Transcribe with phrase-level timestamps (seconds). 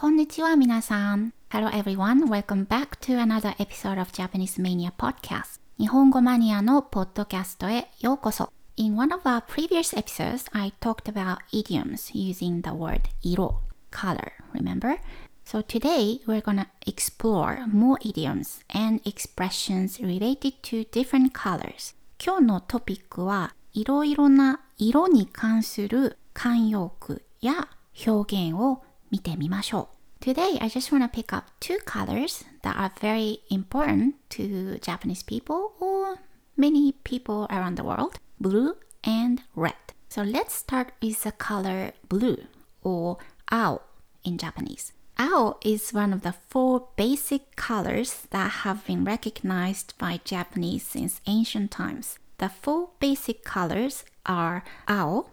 [0.00, 1.34] こんにちは皆さん。
[1.50, 5.60] Hello everyone, welcome back to another episode of Japanese Mania Podcast.
[5.78, 8.50] 日本語マニアのポッドキャストへようこそ。
[8.78, 13.56] In one of our previous episodes, I talked about idioms using the word 色
[13.90, 14.96] color, remember?
[15.44, 21.94] So today we're gonna explore more idioms and expressions related to different colors.
[22.18, 27.68] 今日のトピックはいろいろな色に関する慣用句や
[28.06, 29.95] 表現を見てみましょう。
[30.21, 35.73] Today, I just want to pick up two colors that are very important to Japanese people
[35.79, 36.17] or
[36.57, 39.75] many people around the world blue and red.
[40.09, 42.37] So let's start with the color blue
[42.81, 43.17] or
[43.51, 43.81] ao
[44.23, 44.93] in Japanese.
[45.17, 51.21] Ao is one of the four basic colors that have been recognized by Japanese since
[51.27, 52.17] ancient times.
[52.37, 55.27] The four basic colors are ao,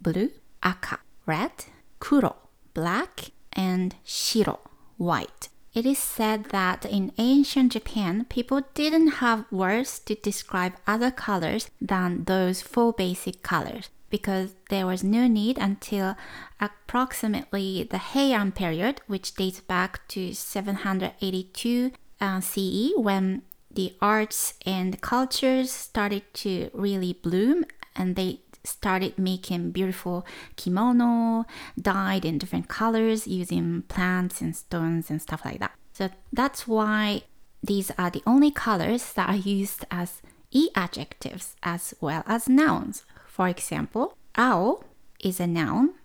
[0.00, 0.30] blue,
[0.62, 1.52] aka, red,
[2.00, 2.36] kuro,
[2.75, 4.59] black, and shiro,
[4.97, 5.49] white.
[5.73, 11.69] It is said that in ancient Japan, people didn't have words to describe other colors
[11.81, 16.15] than those four basic colors because there was no need until
[16.61, 21.91] approximately the Heian period, which dates back to 782
[22.21, 29.71] uh, CE, when the arts and cultures started to really bloom and they started making
[29.71, 31.45] beautiful kimono
[31.79, 35.71] dyed in different colors using plants and stones and stuff like that.
[35.93, 37.23] So that's why
[37.63, 43.05] these are the only colors that are used as e adjectives as well as nouns.
[43.25, 44.83] For example, ao
[45.19, 45.95] is a noun,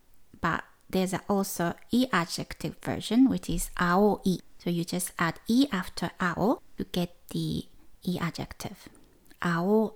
[0.40, 4.38] but there's also e adjective version which is aoi.
[4.58, 7.66] So you just add e after ao to get the
[8.02, 8.88] e adjective.
[9.42, 9.94] Ao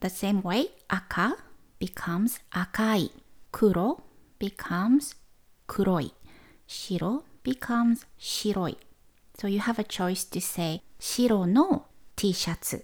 [0.00, 1.32] the same way, aka
[1.78, 3.10] becomes akai.
[3.52, 4.02] Kuro
[4.38, 5.14] becomes
[5.68, 6.10] kuroi.
[6.66, 8.76] Shiro becomes shiroi.
[9.38, 12.74] So you have a choice to say shiro no t-shirts,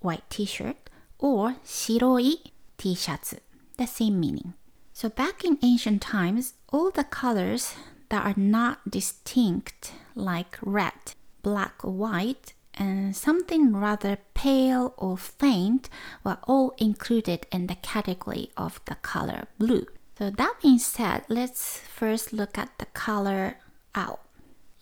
[0.00, 0.76] white t-shirt,
[1.18, 2.34] or shiroi
[2.78, 3.34] t-shirts,
[3.78, 4.54] the same meaning.
[4.92, 7.74] So back in ancient times, all the colors
[8.10, 15.88] that are not distinct like red, black, white and something rather pale or faint
[16.24, 19.86] were all included in the category of the color blue.
[20.18, 23.56] So that being said, let's first look at the color
[23.94, 24.20] ao.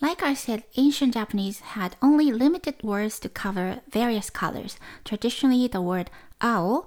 [0.00, 4.79] Like I said, ancient Japanese had only limited words to cover various colors.
[5.05, 6.87] Traditionally, the word ao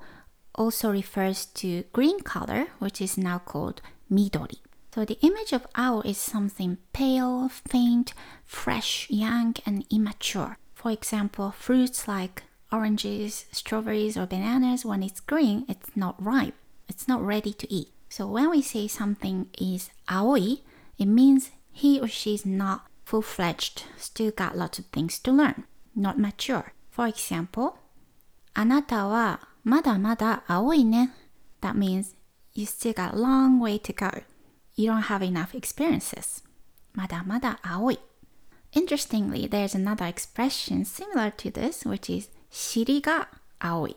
[0.56, 3.81] also refers to green color, which is now called
[4.12, 4.59] midori.
[4.94, 8.13] So the image of ao is something pale, faint,
[8.46, 10.58] fresh, young, and immature.
[10.82, 16.54] For example, fruits like oranges, strawberries, or bananas, when it's green, it's not ripe.
[16.88, 17.88] It's not ready to eat.
[18.09, 20.59] So when we say something is aoi,
[20.99, 25.32] it means he or she is not full fledged, still got lots of things to
[25.32, 26.72] learn, not mature.
[26.91, 27.75] For example,
[28.54, 31.10] あなたはまだまだ青いね.
[31.60, 32.16] That means
[32.54, 34.22] you still got a long way to go.
[34.76, 36.43] You don't have enough experiences.
[36.94, 38.00] まだまだ青い.
[38.75, 43.25] Interestingly, there's another expression similar to this, which is shiri ga
[43.63, 43.94] aoi.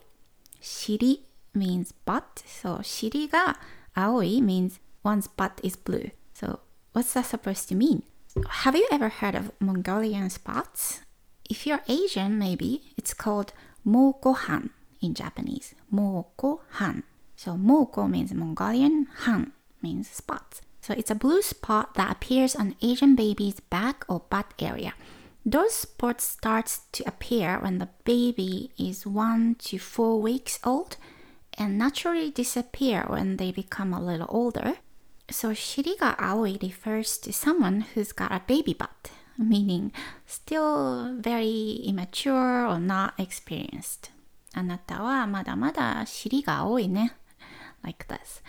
[0.60, 1.20] Shiri
[1.54, 3.54] means butt, so shiri ga
[3.96, 6.10] aoi means one's butt is blue.
[6.34, 6.60] So
[6.92, 8.02] what's that supposed to mean?
[8.64, 11.00] Have you ever heard of Mongolian spots?
[11.48, 13.52] If you're Asian, maybe it's called
[13.86, 14.70] mokohan
[15.00, 15.74] in Japanese.
[15.92, 17.04] Mokohan.
[17.36, 20.60] So moko means Mongolian, han means spots.
[20.85, 24.93] So it's a blue spot that appears on Asian baby's back or butt area.
[25.45, 30.97] Those spots starts to appear when the baby is 1 to 4 weeks old
[31.57, 34.77] and naturally disappear when they become a little older.
[35.29, 39.91] So shiriga aoi refers to someone who's got a baby butt, meaning
[40.25, 44.11] still very immature or not experienced.
[44.53, 47.15] あなたはまだまだ尻が青いね.
[47.83, 48.43] Like this.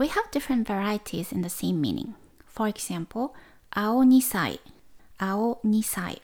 [0.00, 2.14] We have different varieties in the same meaning.
[2.46, 3.34] For example,
[3.74, 4.58] ao nisai,
[5.20, 6.18] ao nisai,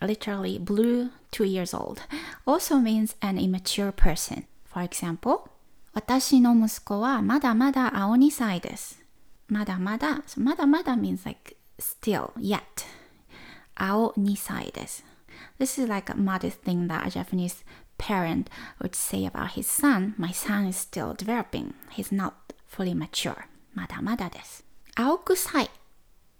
[0.00, 2.02] literally blue two years old,
[2.46, 4.44] also means an immature person.
[4.64, 5.48] For example,
[5.94, 9.02] 私の息子はまだまだ青2歳です。
[9.48, 12.60] まだまだ、so まだまだ means like still, yet.
[13.74, 15.04] 青2歳です。
[15.58, 17.64] This is like a modest thing that a Japanese
[17.98, 18.46] parent
[18.80, 20.14] would say about his son.
[20.18, 21.74] My son is still developing.
[21.90, 22.32] He's not
[22.72, 23.36] fully mature.
[23.74, 24.64] まだまだです。
[24.94, 25.70] 青臭い。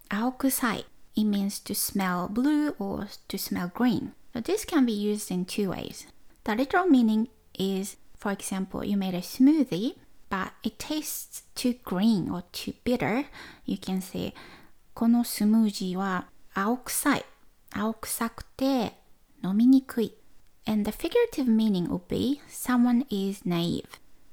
[0.09, 0.87] 青臭い。
[1.15, 4.13] It means to smell blue or to smell green.
[4.33, 6.07] So this can be used in two ways.
[6.45, 9.97] The literal meaning is, for example, you made a smoothie,
[10.31, 13.25] but it tastes too green or too bitter.
[13.65, 14.35] You can say,
[14.95, 17.25] このスムージーは青臭い。
[17.73, 18.95] 青臭くて
[19.43, 20.15] 飲みにくい。
[20.67, 23.87] And the figurative meaning would be someone is naive.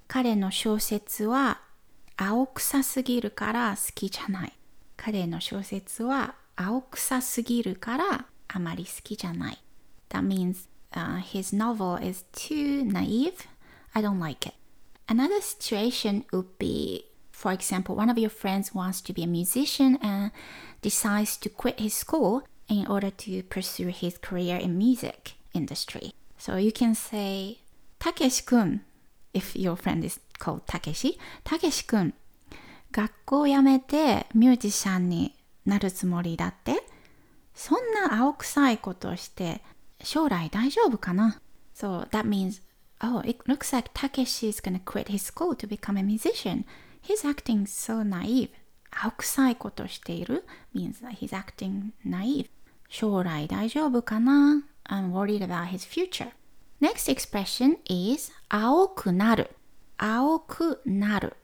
[0.08, 1.62] 彼の小説は
[2.20, 4.54] 青臭すぎるから好きじゃない。
[4.98, 9.58] 彼の小説は青臭すぎるからあまり好きじゃない。
[10.10, 13.34] That means、uh, his novel is too naive.
[13.94, 14.56] I don't like it.
[15.08, 19.98] Another situation would be, for example, one of your friends wants to be a musician
[20.02, 20.32] and
[20.82, 26.14] decides to quit his school in order to pursue his career in music industry.
[26.38, 27.60] So you can say,
[28.00, 28.82] Takeshi-kun,
[29.33, 32.13] if your friend is called Takeshi, Takeshi-kun,
[32.93, 35.35] 学校を辞めてミュージシャンに
[35.65, 36.83] なるつもりだって
[37.55, 39.61] そんな青臭いことして
[40.03, 41.41] 将来大丈夫かな
[41.75, 42.61] So that means,
[43.01, 46.65] oh, it looks like Takeshi is gonna quit his school to become a musician.
[47.01, 48.51] He's acting so naive.
[48.91, 50.45] 青臭いことしている
[50.75, 52.49] means that he's acting naive.
[52.89, 56.33] 将来大丈夫かな I'm worried about his future.
[56.82, 59.56] Next expression is 青くなる。
[59.98, 61.38] 青くなる。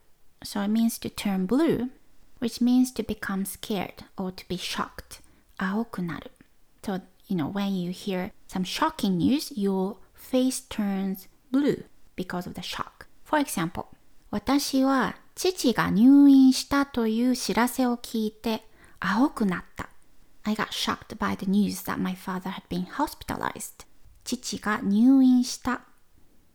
[0.43, 1.89] So it means to turn blue,
[2.39, 5.21] which means to become scared or to be shocked.
[5.57, 6.31] 青くなる。
[6.81, 11.85] So, you know, when you hear some shocking news, your face turns blue
[12.15, 13.07] because of the shock.
[13.23, 13.85] For example,
[14.31, 18.63] 私は父が入院したという知らせを聞いて
[18.99, 19.89] 青くなった。
[20.43, 23.84] I got shocked by the news that my father had been hospitalized.
[24.26, 25.82] 父が入院した。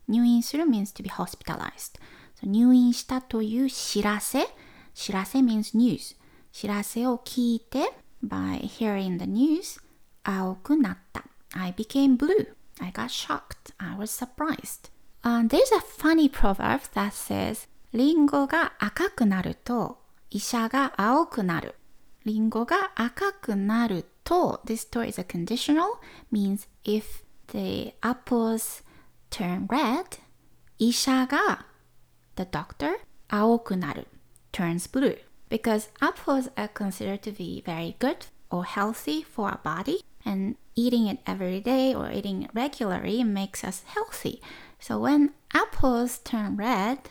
[0.08, 2.00] 入院する means to be hospitalized.
[2.44, 4.46] 入院したという知らせ。
[4.94, 6.18] 知らせ means news.
[6.52, 9.82] 知らせを聞いて by hearing the news
[10.24, 11.24] 青くなった。
[11.54, 12.54] I became blue.
[12.80, 13.74] I got shocked.
[13.78, 14.92] I was surprised.
[15.24, 21.76] Uh, there's a funny proverb that says リンゴが赤くなると医者が青くなる。
[22.26, 25.86] リンゴが赤くなると this story is a conditional
[26.32, 28.82] means if the apples
[29.30, 30.18] turn red,
[30.80, 31.66] 이샤가
[32.36, 33.00] the doctor
[33.30, 34.06] 아오쿠나루
[34.52, 35.16] turns blue
[35.50, 41.08] because apples are considered to be very good or healthy for our body and eating
[41.08, 44.42] it every day or eating it regularly makes us healthy.
[44.80, 47.10] So when apples turn red,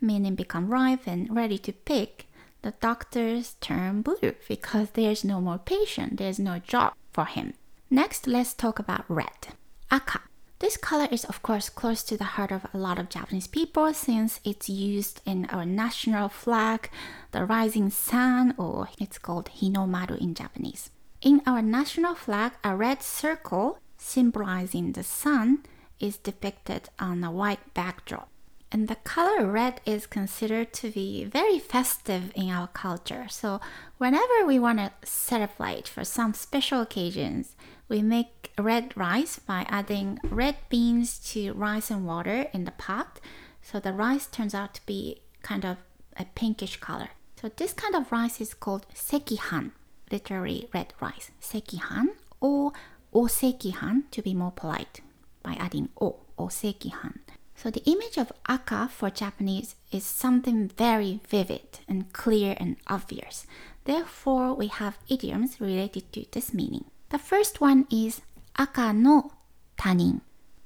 [0.00, 2.26] meaning become ripe and ready to pick,
[2.62, 7.54] the doctors turn blue because there's no more patient, there's no job for him.
[7.90, 9.48] Next, let's talk about red.
[9.90, 10.20] Aka.
[10.58, 13.94] This color is of course close to the heart of a lot of Japanese people
[13.94, 16.90] since it's used in our national flag,
[17.30, 20.90] the rising sun, or it's called Hinomaru in Japanese.
[21.22, 25.64] In our national flag, a red circle symbolizing the sun
[26.00, 28.28] is depicted on a white backdrop.
[28.70, 33.26] And the color red is considered to be very festive in our culture.
[33.28, 33.60] So,
[33.96, 37.56] whenever we want to celebrate for some special occasions,
[37.88, 43.20] we make red rice by adding red beans to rice and water in the pot.
[43.62, 45.78] So, the rice turns out to be kind of
[46.18, 47.10] a pinkish color.
[47.40, 49.72] So, this kind of rice is called sekihan,
[50.12, 51.30] literally red rice.
[51.40, 52.08] Sekihan
[52.40, 52.72] or
[53.14, 55.00] osekihan to be more polite
[55.42, 57.20] by adding o, osekihan.
[57.57, 63.45] So the image of aka for Japanese is something very vivid and clear and obvious.
[63.85, 66.85] Therefore, we have idioms related to this meaning.
[67.09, 68.21] The first one is
[68.59, 69.31] aka no
[69.77, 70.21] tanin.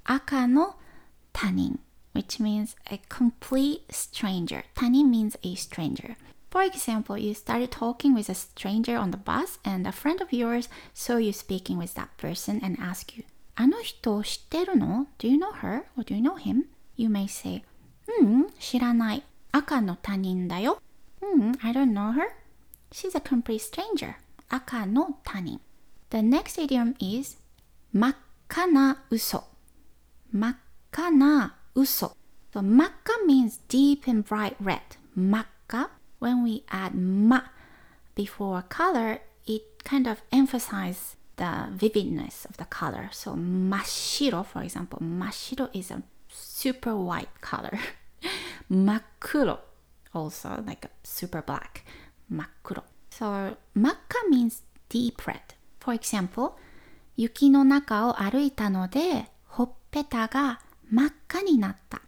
[0.08, 0.76] Aka no
[1.34, 1.78] tanin,
[2.12, 4.64] which means a complete stranger.
[4.74, 6.16] Tanin means a stranger.
[6.50, 10.32] For example, you started talking with a stranger on the bus and a friend of
[10.32, 13.24] yours saw you speaking with that person and asked you,
[13.54, 16.66] あの人知ってるの Do you know her or do you know him?
[16.96, 17.62] You may say,
[18.20, 19.22] うん、知らない。
[19.52, 20.80] 赤の他人だよ。
[21.22, 22.22] うん、I don't know her.
[22.90, 24.14] She's a complete stranger.
[24.48, 25.60] 赤の他人。
[26.10, 27.36] The next idiom is
[27.92, 28.16] 真っ
[28.48, 29.44] 赤な嘘。
[30.32, 30.56] 真っ
[30.90, 32.16] 赤な嘘。
[32.52, 34.80] So 真っ赤 means deep and bright red.
[35.14, 35.90] 真っ赤
[36.20, 37.52] When we add ま
[38.16, 43.08] before a color, it kind of emphasizes the vividness of the color.
[43.12, 46.02] So 真っ白, for example, 真っ白 is a
[46.32, 47.78] super white color.
[48.70, 49.58] Makuro,
[50.14, 51.84] also like a super black.
[52.30, 52.82] Makuro.
[53.10, 55.54] So, makka means deep red.
[55.80, 56.52] For example,
[57.16, 62.00] 雪の中を歩いたので、ほっぺたが真っ赤になった。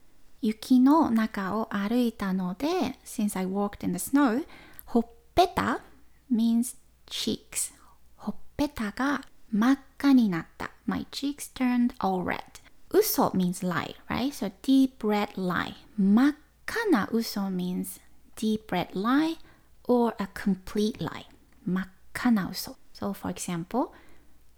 [0.42, 2.68] 雪の中を歩いたので、
[3.04, 4.44] since I walked in the snow,
[4.86, 5.80] ほっぺた
[6.32, 7.74] means cheeks.
[8.16, 10.70] ほっぺたが真っ赤になった。
[10.86, 12.53] My cheeks turned all red.
[12.92, 14.32] Uso means lie, right?
[14.32, 15.74] So deep red lie.
[15.98, 18.00] Makana uso means
[18.36, 19.36] deep red lie
[19.84, 21.26] or a complete lie.
[22.20, 22.76] 赤な嘘。
[22.92, 23.90] So for example,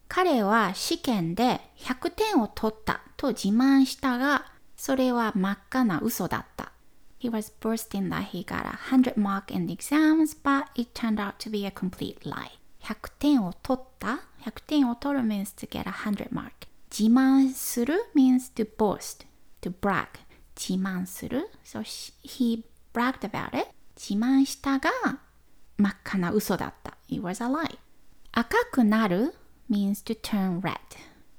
[0.08, 4.46] 彼は試験で100点を取ったと自慢したが、
[4.76, 6.72] それは真っ赤な嘘だった。
[7.20, 11.34] He was boasting that he got a 100 mark in the exams, but it turned out
[11.38, 12.58] to be a complete lie.
[12.82, 16.50] 100点を取った ?100 点を取る means to get a 100 mark.
[16.99, 19.27] 自慢する means to boast,
[19.61, 20.07] to brag.
[20.55, 21.81] 自慢する So
[22.23, 23.67] he bragged about it.
[23.95, 24.89] 自慢したが
[25.77, 26.97] 真っ赤な嘘だった。
[27.07, 27.77] It was a lie.
[28.31, 29.35] 赤くなる
[29.69, 30.73] means to turn red.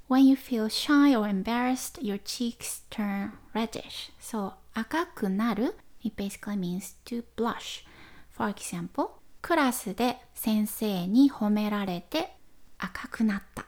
[0.08, 4.12] When you feel shy or embarrassed, your cheeks turn reddish.
[4.20, 5.74] So 赤くなる
[6.04, 7.84] it basically means to blush.
[8.30, 9.08] For example,
[9.42, 12.36] クラスで先生に褒められて
[12.78, 13.66] 赤くなった。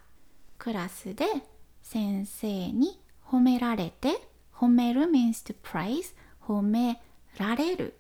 [0.56, 1.24] クラスで
[1.92, 4.22] 先生に褒められて
[4.54, 7.02] 褒める means to praise 褒め
[7.36, 7.96] られる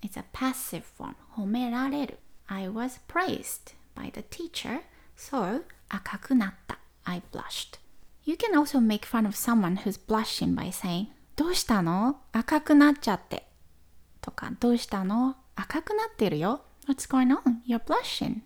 [0.00, 4.80] It's a passive form 褒められる I was praised by the teacher
[5.18, 7.78] so 赤くなった I blushed
[8.24, 13.46] You can also make fun of someone who's blushing by saying どうしたの赤くなっちゃって
[14.22, 17.60] とかどうしたの赤くなってるよ What's going on?
[17.68, 18.40] You're blushing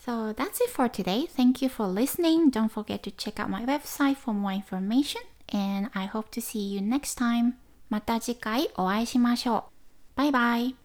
[0.00, 1.26] So that's it for today.
[1.26, 2.50] Thank you for listening.
[2.50, 5.22] Don't forget to check out my website for more information.
[5.48, 7.54] And I hope to see you next time.
[7.88, 9.62] また次回お会いしましょう。
[10.16, 10.79] バイバイ。